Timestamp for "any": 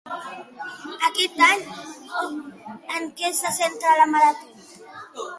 1.47-1.59